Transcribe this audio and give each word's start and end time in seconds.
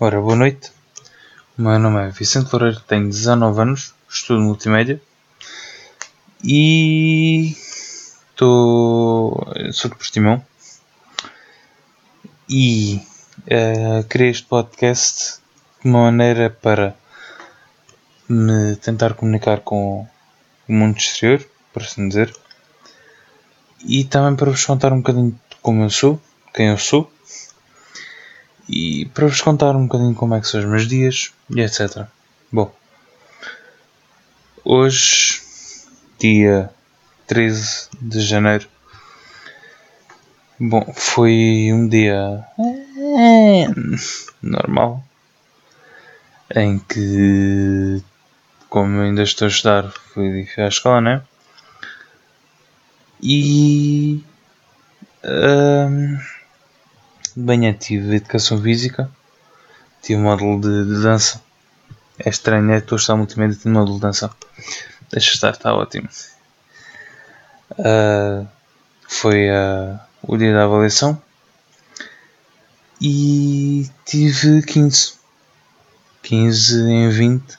Ora, 0.00 0.20
boa 0.20 0.34
noite. 0.34 0.72
O 1.56 1.62
meu 1.62 1.78
nome 1.78 2.02
é 2.02 2.10
Vicente 2.10 2.52
Loureiro, 2.52 2.80
tenho 2.80 3.08
19 3.08 3.60
anos, 3.60 3.94
estudo 4.10 4.40
multimédia 4.40 5.00
e 6.42 7.56
estou. 8.32 9.46
sou 9.72 9.88
de 9.88 9.96
Portimão 9.96 10.44
e 12.50 13.00
uh, 13.46 14.02
criei 14.08 14.30
este 14.30 14.44
podcast 14.46 15.38
de 15.80 15.88
uma 15.88 16.10
maneira 16.10 16.50
para 16.50 16.96
me 18.28 18.74
tentar 18.74 19.14
comunicar 19.14 19.60
com 19.60 20.08
o 20.68 20.72
mundo 20.72 20.98
exterior, 20.98 21.46
por 21.72 21.84
assim 21.84 22.08
dizer, 22.08 22.34
e 23.86 24.02
também 24.02 24.34
para 24.34 24.50
vos 24.50 24.66
contar 24.66 24.92
um 24.92 24.96
bocadinho 24.96 25.30
de 25.30 25.56
como 25.62 25.84
eu 25.84 25.90
sou, 25.90 26.20
quem 26.52 26.70
eu 26.70 26.78
sou 26.78 27.13
e 28.68 29.06
para 29.06 29.26
vos 29.26 29.40
contar 29.40 29.76
um 29.76 29.86
bocadinho 29.86 30.14
como 30.14 30.34
é 30.34 30.40
que 30.40 30.48
são 30.48 30.60
os 30.60 30.66
meus 30.66 30.86
dias 30.86 31.32
e 31.50 31.60
etc. 31.60 32.06
Bom, 32.50 32.74
hoje, 34.64 35.42
dia 36.18 36.70
13 37.26 37.88
de 38.00 38.20
janeiro, 38.20 38.66
bom, 40.58 40.92
foi 40.94 41.70
um 41.72 41.88
dia 41.88 42.44
eh, 42.58 43.66
normal 44.42 45.04
em 46.54 46.78
que, 46.78 48.02
como 48.68 49.00
ainda 49.00 49.22
estou 49.22 49.46
a 49.46 49.48
estudar, 49.48 49.90
fui 50.12 50.48
à 50.58 50.68
escola, 50.68 51.00
né? 51.00 51.22
E. 53.22 54.22
Um, 55.24 56.18
bem 57.36 57.72
tive 57.72 58.16
educação 58.16 58.60
física, 58.60 59.10
tive 60.02 60.20
módulo 60.20 60.60
de, 60.60 60.84
de 60.84 61.02
dança. 61.02 61.42
É 62.18 62.28
estranho, 62.28 62.70
é? 62.70 62.78
Estou 62.78 62.96
a 62.96 63.00
estar 63.00 63.16
multimédia, 63.16 63.56
tive 63.56 63.70
módulo 63.70 63.96
de 63.96 64.02
dança. 64.02 64.30
Deixa 65.10 65.34
estar, 65.34 65.50
está 65.50 65.74
ótimo. 65.74 66.08
Uh, 67.72 68.46
foi 69.08 69.50
uh, 69.50 69.98
o 70.22 70.36
dia 70.36 70.52
da 70.54 70.64
avaliação 70.64 71.20
e 73.00 73.88
tive 74.04 74.62
15. 74.62 75.14
15 76.22 76.80
em 76.82 77.08
20. 77.10 77.58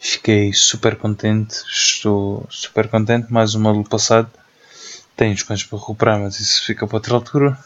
Fiquei 0.00 0.52
super 0.52 0.96
contente, 0.96 1.56
estou 1.66 2.46
super 2.50 2.88
contente. 2.88 3.32
Mais 3.32 3.54
um 3.54 3.60
módulo 3.60 3.88
passado. 3.88 4.30
Tenho 5.16 5.34
os 5.34 5.42
coisas 5.42 5.64
para 5.64 5.78
recuperar, 5.78 6.20
mas 6.20 6.38
isso 6.38 6.64
fica 6.64 6.86
para 6.86 6.96
outra 6.96 7.14
altura. 7.14 7.58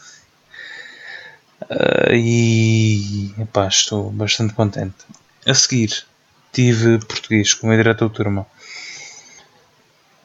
Uh, 1.69 2.13
e 2.13 3.33
epá, 3.39 3.67
estou 3.67 4.11
bastante 4.11 4.53
contente. 4.53 5.05
A 5.45 5.53
seguir, 5.53 6.05
tive 6.51 6.99
português 6.99 7.53
com 7.53 7.69
a 7.69 7.75
diretor 7.75 8.09
turma. 8.09 8.45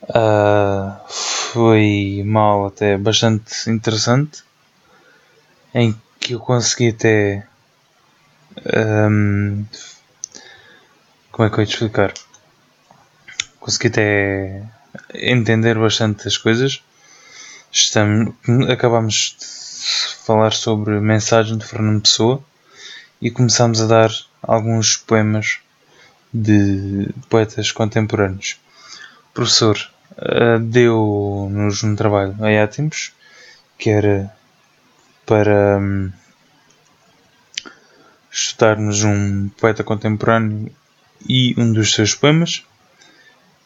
Uh, 0.02 0.96
foi 1.08 2.22
mal 2.24 2.66
até 2.66 2.96
bastante 2.96 3.68
interessante 3.68 4.42
em 5.74 5.94
que 6.18 6.34
eu 6.34 6.40
consegui 6.40 6.88
até 6.88 7.46
um, 9.10 9.64
como 11.30 11.46
é 11.46 11.50
que 11.50 11.56
eu 11.56 11.64
ia 11.64 11.70
explicar? 11.70 12.12
Consegui 13.60 13.88
até 13.88 14.62
entender 15.14 15.78
bastante 15.78 16.26
as 16.26 16.36
coisas. 16.36 16.82
Estamos, 17.70 18.34
acabamos 18.68 19.36
falar 20.24 20.52
sobre 20.52 21.00
mensagem 21.00 21.56
de 21.56 21.64
Fernando 21.64 22.02
Pessoa 22.02 22.42
e 23.20 23.30
começámos 23.30 23.80
a 23.80 23.86
dar 23.86 24.10
alguns 24.42 24.96
poemas 24.96 25.58
de 26.32 27.08
poetas 27.28 27.72
contemporâneos. 27.72 28.58
O 29.30 29.34
professor 29.34 29.78
uh, 30.12 30.58
deu-nos 30.60 31.82
um 31.82 31.96
trabalho 31.96 32.36
a 32.40 32.62
Átimos, 32.62 33.12
que 33.78 33.90
era 33.90 34.32
para 35.24 35.78
um, 35.78 36.12
estudarmos 38.30 39.04
um 39.04 39.48
poeta 39.50 39.82
contemporâneo 39.84 40.70
e 41.28 41.54
um 41.58 41.72
dos 41.72 41.92
seus 41.92 42.14
poemas. 42.14 42.64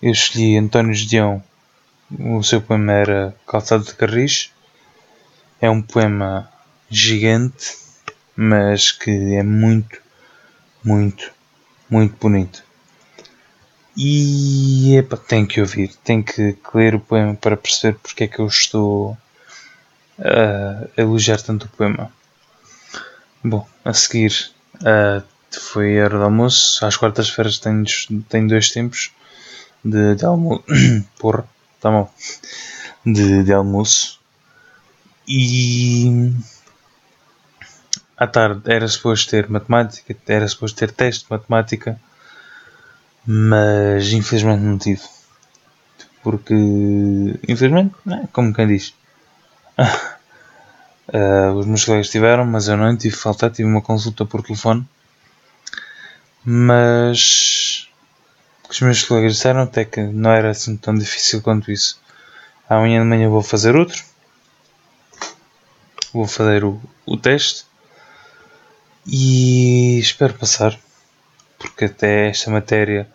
Eu 0.01 0.13
escolhi 0.13 0.57
António 0.57 0.95
Gedeão, 0.95 1.43
o 2.19 2.43
seu 2.43 2.61
poema 2.61 2.93
era 2.93 3.37
Calçado 3.47 3.85
de 3.85 3.95
Carris. 3.95 4.51
É 5.63 5.71
um 5.71 5.81
poema 5.81 6.51
gigante, 6.91 7.79
mas 8.35 8.91
que 8.91 9.11
é 9.37 9.45
muito, 9.45 9.99
muito, 10.85 11.33
muito 11.89 12.17
bonito. 12.21 12.65
E 13.97 14.97
epa, 14.97 15.17
tem 15.17 15.47
que 15.47 15.61
ouvir, 15.61 15.95
tem 16.03 16.21
que 16.21 16.59
ler 16.75 16.97
o 16.97 17.01
poema 17.01 17.37
para 17.37 17.57
perceber 17.57 17.97
porque 18.03 18.25
é 18.25 18.27
que 18.27 18.41
eu 18.41 18.47
estou 18.49 19.17
a 20.19 20.89
elogiar 20.97 21.41
tanto 21.41 21.67
o 21.67 21.69
poema. 21.69 22.13
Bom, 23.45 23.65
a 23.85 23.95
seguir 23.95 24.51
uh, 24.81 25.23
foi 25.53 26.01
a 26.01 26.05
hora 26.07 26.19
do 26.19 26.25
almoço. 26.25 26.85
Às 26.85 26.97
quartas-feiras 26.97 27.61
tenho, 27.61 27.85
tenho 28.29 28.49
dois 28.49 28.71
tempos 28.73 29.13
de, 29.85 30.17
de 30.17 30.25
almoço. 30.25 30.65
Porra, 31.21 31.45
tá 31.81 31.89
mal. 31.89 32.13
De, 33.07 33.45
de 33.45 33.53
almoço. 33.53 34.22
E 35.27 36.33
à 38.17 38.27
tarde 38.27 38.63
era 38.67 38.87
suposto 38.87 39.31
ter 39.31 39.49
matemática, 39.49 40.17
era 40.27 40.47
suposto 40.47 40.79
ter 40.79 40.91
teste 40.91 41.25
de 41.25 41.31
matemática, 41.31 42.01
mas 43.27 44.13
infelizmente 44.13 44.61
não 44.61 44.79
tive. 44.79 45.03
Porque, 46.23 46.55
infelizmente, 47.49 47.95
é, 48.09 48.27
como 48.33 48.55
quem 48.55 48.69
diz, 48.69 48.95
uh, 51.13 51.53
os 51.59 51.67
meus 51.67 51.85
colegas 51.85 52.11
tiveram, 52.11 52.45
mas 52.47 52.69
eu 52.69 52.77
não 52.77 52.97
tive 52.97 53.17
falta, 53.17 53.51
tive 53.51 53.69
uma 53.69 53.83
consulta 53.83 54.25
por 54.25 54.43
telefone. 54.43 54.87
Mas 56.45 57.89
os 58.69 58.81
meus 58.81 59.05
colegas 59.05 59.35
disseram 59.35 59.63
até 59.63 59.85
que 59.85 60.01
não 60.01 60.31
era 60.31 60.51
assim 60.51 60.77
tão 60.77 60.95
difícil 60.95 61.43
quanto 61.43 61.71
isso. 61.71 62.01
Amanhã 62.69 63.01
de 63.03 63.07
manhã 63.09 63.29
vou 63.29 63.43
fazer 63.43 63.77
outro. 63.77 64.03
Vou 66.13 66.27
fazer 66.27 66.65
o, 66.65 66.81
o 67.07 67.17
teste 67.17 67.65
e 69.07 69.99
espero 69.99 70.35
passar, 70.35 70.79
porque 71.59 71.87
até 71.87 72.29
esta 72.29 72.51
matéria 72.51 73.09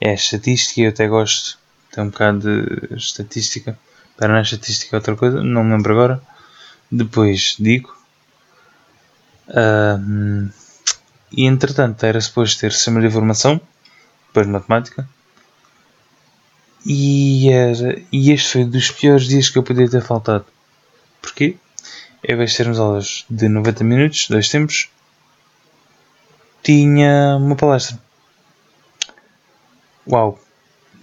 é 0.00 0.12
estatística 0.14 0.80
e 0.80 0.84
eu 0.84 0.90
até 0.90 1.06
gosto, 1.06 1.58
tem 1.92 2.04
um 2.04 2.10
bocado 2.10 2.40
de 2.40 2.96
estatística, 2.96 3.78
para 4.16 4.28
não 4.28 4.36
é 4.36 4.42
estatística 4.42 4.96
é 4.96 4.98
outra 4.98 5.16
coisa, 5.16 5.42
não 5.42 5.64
me 5.64 5.72
lembro 5.74 5.92
agora, 5.92 6.22
depois 6.90 7.56
digo. 7.58 7.96
Um, 9.48 10.48
e 11.30 11.46
entretanto 11.46 12.04
era 12.04 12.20
suposto 12.20 12.60
ter 12.60 12.72
sistema 12.72 13.00
de 13.00 13.06
informação, 13.06 13.60
depois 14.28 14.46
de 14.46 14.52
matemática, 14.52 15.08
e, 16.84 17.48
era, 17.50 18.02
e 18.10 18.32
este 18.32 18.52
foi 18.52 18.64
dos 18.64 18.90
piores 18.90 19.26
dias 19.26 19.48
que 19.48 19.58
eu 19.58 19.62
podia 19.62 19.88
ter 19.88 20.02
faltado. 20.02 20.44
Porquê? 21.20 21.56
Em 22.24 22.36
vez 22.36 22.50
de 22.50 22.56
termos 22.56 22.78
aulas 22.78 23.24
de 23.28 23.48
90 23.48 23.82
minutos, 23.82 24.28
dois 24.28 24.48
tempos, 24.48 24.88
tinha 26.62 27.36
uma 27.36 27.56
palestra. 27.56 27.98
Uau, 30.08 30.38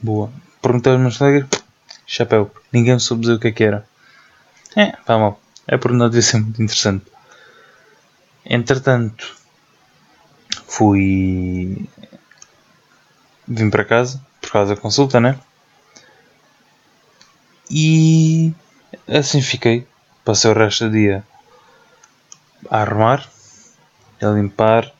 boa. 0.02 0.32
Perguntei 0.62 0.94
aos 0.94 1.02
meus 1.02 1.18
colegas, 1.18 1.50
chapéu, 2.06 2.52
ninguém 2.72 2.98
soube 3.00 3.22
dizer 3.22 3.34
o 3.34 3.40
que 3.40 3.48
é 3.50 3.52
que 3.52 3.64
era. 3.64 3.88
É, 4.76 4.92
pá, 5.06 5.18
mal. 5.18 5.40
É 5.68 5.78
por 5.78 5.92
não 5.92 6.08
devia 6.08 6.22
ser 6.22 6.40
muito 6.40 6.62
interessante. 6.62 7.06
Entretanto, 8.46 9.36
fui. 10.68 11.88
Vim 13.48 13.70
para 13.70 13.84
casa, 13.84 14.24
por 14.40 14.52
causa 14.52 14.76
da 14.76 14.82
consulta, 14.82 15.20
né? 15.20 15.40
E 17.70 18.54
assim 19.08 19.42
fiquei. 19.42 19.88
Passei 20.24 20.52
o 20.52 20.54
resto 20.54 20.86
do 20.86 20.92
dia 20.92 21.24
a 22.70 22.82
arrumar, 22.82 23.28
a 24.22 24.28
limpar, 24.28 24.94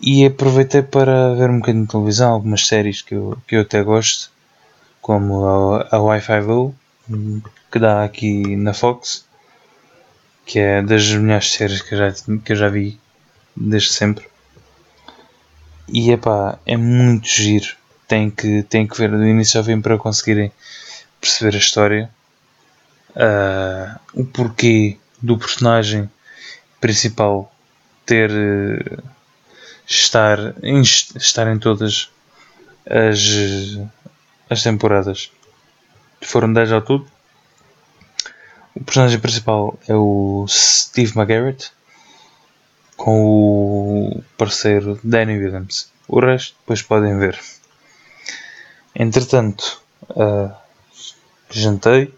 e 0.00 0.24
aproveitei 0.24 0.82
para 0.82 1.34
ver 1.34 1.50
um 1.50 1.58
bocadinho 1.58 1.84
de 1.84 1.90
televisão, 1.90 2.32
algumas 2.32 2.66
séries 2.66 3.02
que 3.02 3.14
eu, 3.14 3.36
que 3.46 3.56
eu 3.56 3.60
até 3.60 3.82
gosto, 3.82 4.30
como 5.00 5.44
a, 5.46 5.88
a 5.90 6.00
Wi-Fi 6.00 6.40
Go, 6.42 6.74
que 7.70 7.78
dá 7.78 8.04
aqui 8.04 8.56
na 8.56 8.72
Fox, 8.72 9.26
que 10.46 10.58
é 10.58 10.82
das 10.82 11.06
melhores 11.12 11.52
séries 11.52 11.82
que 11.82 11.94
eu 11.94 11.98
já, 11.98 12.12
que 12.44 12.52
eu 12.52 12.56
já 12.56 12.68
vi 12.68 12.98
desde 13.54 13.92
sempre. 13.92 14.26
E 15.88 16.10
epá, 16.10 16.58
é 16.64 16.76
muito 16.76 17.28
giro. 17.28 17.76
Tem 18.08 18.30
que, 18.30 18.62
tem 18.64 18.86
que 18.86 18.96
ver 18.96 19.10
do 19.10 19.26
início 19.26 19.58
ao 19.58 19.64
fim 19.64 19.80
para 19.80 19.98
conseguirem 19.98 20.50
perceber 21.20 21.54
a 21.54 21.58
história. 21.58 22.10
Uh, 23.10 23.98
o 24.14 24.24
porquê 24.24 24.96
do 25.20 25.36
personagem 25.36 26.10
principal 26.80 27.52
ter 28.06 28.30
uh, 28.30 29.02
estar 29.86 30.38
em, 30.62 30.80
estar 30.80 31.52
em 31.52 31.58
todas 31.58 32.10
as, 32.86 33.78
as 34.48 34.62
temporadas. 34.62 35.30
Foram 36.22 36.52
10 36.52 36.72
ao 36.72 36.82
todo. 36.82 37.06
O 38.74 38.84
personagem 38.84 39.18
principal 39.18 39.78
é 39.88 39.94
o 39.94 40.46
Steve 40.48 41.18
McGarrett 41.18 41.72
com 42.96 43.24
o 43.24 44.24
parceiro 44.36 45.00
Danny 45.02 45.38
Williams. 45.38 45.90
O 46.06 46.20
resto 46.20 46.56
depois 46.60 46.82
podem 46.82 47.18
ver. 47.18 47.38
Entretanto, 48.94 49.80
uh, 50.10 50.52
jantei 51.50 52.12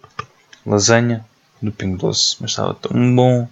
lasanha 0.67 1.25
do 1.61 1.73
Pingo 1.73 1.99
Doce, 1.99 2.37
mas 2.41 2.51
estava 2.51 2.75
tão 2.75 3.15
bom. 3.15 3.49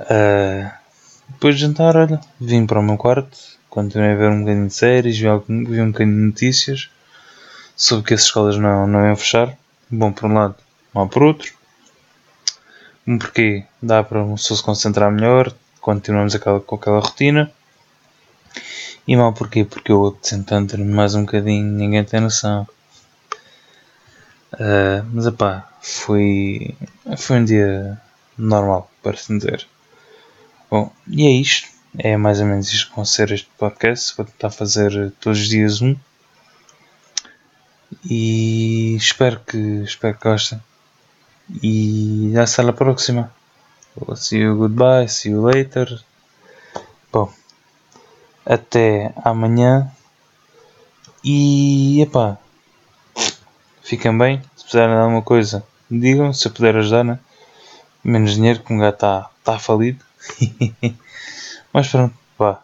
Uh, 0.00 0.70
depois 1.28 1.56
de 1.56 1.62
jantar, 1.62 1.96
olha, 1.96 2.20
vim 2.40 2.66
para 2.66 2.80
o 2.80 2.82
meu 2.82 2.96
quarto, 2.96 3.36
continuei 3.68 4.12
a 4.12 4.16
ver 4.16 4.30
um 4.30 4.40
bocadinho 4.40 4.68
de 4.68 4.74
séries, 4.74 5.18
vi, 5.18 5.26
vi 5.48 5.80
um 5.80 5.90
bocadinho 5.90 6.16
de 6.16 6.26
notícias 6.26 6.90
sobre 7.76 8.06
que 8.06 8.14
as 8.14 8.22
escolas 8.22 8.56
não, 8.56 8.86
não 8.86 9.06
iam 9.06 9.16
fechar. 9.16 9.56
Bom 9.90 10.12
por 10.12 10.30
um 10.30 10.34
lado, 10.34 10.56
mal 10.94 11.08
por 11.08 11.22
outro. 11.22 11.52
Bom 13.06 13.18
porque 13.18 13.64
dá 13.82 14.02
para 14.02 14.22
uma 14.22 14.36
pessoa 14.36 14.56
se 14.56 14.62
concentrar 14.62 15.10
melhor, 15.10 15.52
continuamos 15.80 16.34
aquela, 16.34 16.60
com 16.60 16.76
aquela 16.76 17.00
rotina. 17.00 17.50
E 19.06 19.16
mal 19.16 19.32
porquê? 19.32 19.64
Porque 19.64 19.90
eu 19.90 20.06
apetecendo 20.06 20.44
tanto 20.44 20.78
mais 20.78 21.14
um 21.14 21.24
bocadinho, 21.24 21.64
ninguém 21.64 22.04
tem 22.04 22.20
noção. 22.20 22.66
Uh, 24.54 25.04
mas 25.12 25.26
epá, 25.26 25.68
foi, 25.80 26.74
foi 27.16 27.38
um 27.38 27.44
dia 27.44 28.00
normal, 28.36 28.90
para 29.02 29.16
se 29.16 29.36
dizer. 29.36 29.66
Bom, 30.70 30.92
e 31.08 31.26
é 31.26 31.30
isto. 31.30 31.68
É 31.98 32.16
mais 32.16 32.40
ou 32.40 32.46
menos 32.46 32.72
isto 32.72 32.88
que 32.88 32.96
vão 32.96 33.04
ser 33.04 33.30
este 33.32 33.48
podcast. 33.58 34.16
Vou 34.16 34.24
tentar 34.24 34.50
fazer 34.50 35.12
todos 35.20 35.40
os 35.40 35.48
dias 35.48 35.82
um. 35.82 35.96
E 38.04 38.96
espero 38.96 39.40
que, 39.40 39.58
espero 39.84 40.16
que 40.16 40.28
gostem. 40.28 40.60
E 41.62 42.32
hasta 42.38 42.62
la 42.62 42.72
próxima. 42.72 43.32
See 44.16 44.38
you 44.38 44.56
goodbye, 44.56 45.08
see 45.08 45.32
you 45.32 45.42
later. 45.42 46.02
Bom, 47.12 47.30
até 48.46 49.12
amanhã. 49.22 49.90
E 51.22 52.00
epá, 52.00 52.38
fiquem 53.92 54.16
bem. 54.16 54.40
Se 54.56 54.62
precisarem 54.62 54.94
de 54.94 55.00
alguma 55.00 55.20
coisa, 55.20 55.62
digam. 55.90 56.32
Se 56.32 56.48
eu 56.48 56.52
puder 56.52 56.76
ajudar, 56.76 57.04
né? 57.04 57.18
menos 58.02 58.34
dinheiro, 58.34 58.60
que 58.60 58.72
um 58.72 58.78
gato 58.78 58.94
está 58.94 59.30
tá 59.44 59.58
falido. 59.58 60.02
Mas 61.72 61.88
pronto, 61.88 62.14
vá. 62.38 62.60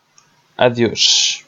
Adeus. 0.56 1.44